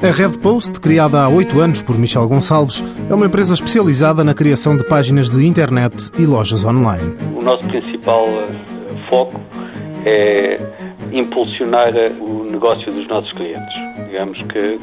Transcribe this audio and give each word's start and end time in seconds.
A 0.00 0.10
Red 0.10 0.38
Post, 0.38 0.80
criada 0.80 1.20
há 1.22 1.28
oito 1.28 1.60
anos 1.60 1.82
por 1.82 1.98
Michel 1.98 2.26
Gonçalves, 2.26 2.82
é 3.10 3.14
uma 3.14 3.26
empresa 3.26 3.52
especializada 3.52 4.24
na 4.24 4.32
criação 4.32 4.74
de 4.74 4.82
páginas 4.84 5.28
de 5.28 5.46
internet 5.46 6.10
e 6.18 6.24
lojas 6.24 6.64
online. 6.64 7.14
O 7.36 7.42
nosso 7.42 7.62
principal 7.64 8.26
eh, 8.26 8.48
foco 9.10 9.38
é 10.06 10.58
impulsionar 11.12 11.92
o 12.20 12.44
negócio 12.44 12.90
dos 12.92 13.06
nossos 13.06 13.32
clientes. 13.32 13.74
Digamos 14.06 14.40
que, 14.44 14.78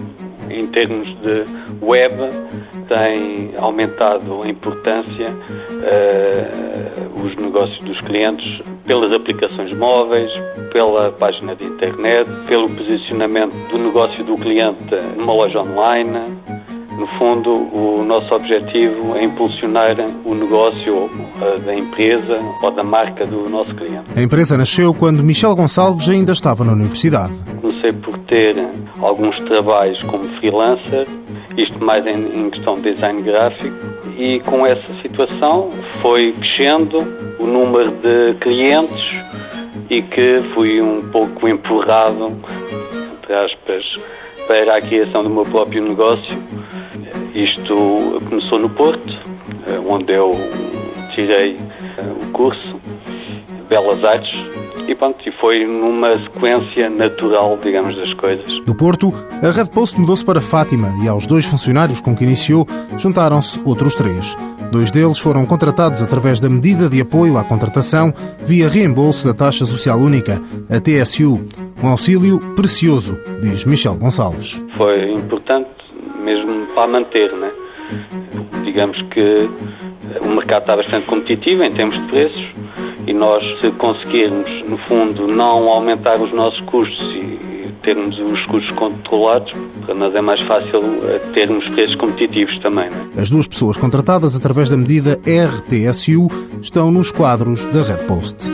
em 0.49 0.67
termos 0.67 1.07
de 1.21 1.45
web, 1.81 2.13
tem 2.87 3.53
aumentado 3.57 4.43
a 4.43 4.47
importância 4.47 5.29
uh, 5.29 6.74
os 7.15 7.35
negócios 7.35 7.79
dos 7.79 7.99
clientes 8.01 8.61
pelas 8.85 9.11
aplicações 9.11 9.73
móveis, 9.73 10.31
pela 10.71 11.11
página 11.11 11.55
de 11.55 11.65
internet, 11.65 12.29
pelo 12.47 12.69
posicionamento 12.69 13.53
do 13.69 13.77
negócio 13.77 14.23
do 14.23 14.37
cliente 14.37 14.95
numa 15.17 15.33
loja 15.33 15.61
online. 15.61 16.35
No 16.97 17.07
fundo, 17.19 17.51
o 17.51 18.05
nosso 18.05 18.33
objetivo 18.33 19.15
é 19.15 19.23
impulsionar 19.25 19.97
o 20.23 20.33
negócio 20.33 20.95
uh, 20.95 21.59
da 21.65 21.75
empresa 21.75 22.39
ou 22.63 22.71
da 22.71 22.83
marca 22.83 23.25
do 23.25 23.49
nosso 23.49 23.75
cliente. 23.75 24.05
A 24.15 24.21
empresa 24.21 24.57
nasceu 24.57 24.93
quando 24.93 25.21
Michel 25.21 25.53
Gonçalves 25.55 26.07
ainda 26.07 26.31
estava 26.31 26.63
na 26.63 26.71
universidade. 26.71 27.33
Comecei 27.85 27.93
por 27.93 28.17
ter 28.19 28.55
alguns 28.99 29.37
trabalhos 29.41 30.01
como 30.03 30.23
freelancer 30.39 31.05
isto 31.55 31.83
mais 31.83 32.05
em, 32.07 32.39
em 32.39 32.49
questão 32.49 32.75
de 32.75 32.93
design 32.93 33.21
gráfico, 33.21 33.75
e 34.17 34.39
com 34.41 34.65
essa 34.65 34.93
situação 35.01 35.69
foi 36.01 36.33
crescendo 36.33 36.97
o 37.39 37.45
número 37.45 37.91
de 37.91 38.33
clientes 38.41 39.15
e 39.89 40.01
que 40.01 40.41
fui 40.53 40.81
um 40.81 41.01
pouco 41.11 41.47
empurrado, 41.47 42.33
entre 43.13 43.33
aspas, 43.33 43.85
para 44.47 44.77
a 44.77 44.81
criação 44.81 45.23
do 45.23 45.29
meu 45.29 45.43
próprio 45.43 45.83
negócio. 45.83 46.37
Isto 47.35 48.21
começou 48.27 48.59
no 48.59 48.69
Porto, 48.69 49.13
onde 49.87 50.13
eu 50.13 50.31
tirei 51.13 51.57
o 52.21 52.31
curso 52.31 52.81
Belas 53.69 54.03
Artes 54.03 54.64
e 54.87 54.95
pronto, 54.95 55.17
e 55.27 55.31
foi 55.33 55.65
numa 55.65 56.17
sequência 56.23 56.89
natural, 56.89 57.57
digamos, 57.63 57.95
das 57.95 58.13
coisas. 58.13 58.59
Do 58.65 58.75
Porto, 58.75 59.11
a 59.41 59.51
Red 59.51 59.71
Post 59.73 59.99
mudou-se 59.99 60.23
para 60.23 60.41
Fátima 60.41 60.89
e 61.03 61.07
aos 61.07 61.25
dois 61.25 61.45
funcionários 61.45 62.01
com 62.01 62.15
que 62.15 62.23
iniciou 62.23 62.67
juntaram-se 62.97 63.59
outros 63.65 63.95
três. 63.95 64.35
Dois 64.71 64.91
deles 64.91 65.19
foram 65.19 65.45
contratados 65.45 66.01
através 66.01 66.39
da 66.39 66.49
medida 66.49 66.89
de 66.89 67.01
apoio 67.01 67.37
à 67.37 67.43
contratação 67.43 68.13
via 68.45 68.67
reembolso 68.67 69.27
da 69.27 69.33
taxa 69.33 69.65
social 69.65 69.97
única, 69.97 70.41
a 70.69 70.79
TSU, 70.79 71.39
um 71.83 71.87
auxílio 71.87 72.39
precioso, 72.55 73.19
diz 73.41 73.65
Michel 73.65 73.97
Gonçalves. 73.97 74.63
Foi 74.77 75.11
importante 75.11 75.69
mesmo 76.23 76.65
para 76.73 76.87
manter, 76.87 77.31
né? 77.33 77.51
Digamos 78.63 79.01
que 79.13 79.49
o 80.21 80.27
mercado 80.29 80.61
está 80.61 80.75
bastante 80.75 81.05
competitivo 81.05 81.63
em 81.63 81.71
termos 81.71 81.95
de 81.95 82.07
preços 82.07 82.45
e 83.07 83.13
nós, 83.13 83.43
se 83.61 83.71
conseguirmos, 83.71 84.49
no 84.67 84.77
fundo, 84.79 85.27
não 85.27 85.69
aumentar 85.69 86.19
os 86.21 86.33
nossos 86.33 86.59
custos 86.61 87.01
e 87.15 87.35
termos 87.83 88.17
os 88.17 88.43
custos 88.47 88.75
controlados, 88.75 89.51
para 89.85 89.93
nós 89.93 90.15
é 90.15 90.21
mais 90.21 90.41
fácil 90.41 90.81
eh, 91.03 91.19
termos 91.33 91.69
preços 91.69 91.95
competitivos 91.95 92.57
também. 92.59 92.89
É? 93.15 93.21
As 93.21 93.29
duas 93.29 93.47
pessoas 93.47 93.77
contratadas 93.77 94.35
através 94.35 94.71
da 94.71 94.77
medida 94.77 95.19
RTSU 95.23 96.27
estão 96.61 96.91
nos 96.91 97.11
quadros 97.11 97.65
da 97.67 97.83
Red 97.83 98.05
Post. 98.07 98.49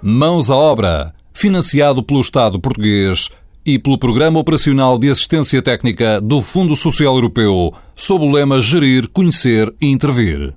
Mãos 0.00 0.50
à 0.50 0.56
obra, 0.56 1.12
financiado 1.32 2.02
pelo 2.02 2.20
Estado 2.20 2.60
português 2.60 3.28
e 3.66 3.78
pelo 3.78 3.98
Programa 3.98 4.38
Operacional 4.38 4.98
de 4.98 5.10
Assistência 5.10 5.60
Técnica 5.60 6.20
do 6.20 6.40
Fundo 6.40 6.76
Social 6.76 7.14
Europeu, 7.14 7.72
sob 7.96 8.24
o 8.24 8.30
lema 8.30 8.60
Gerir, 8.60 9.08
Conhecer 9.08 9.72
e 9.80 9.86
Intervir. 9.86 10.54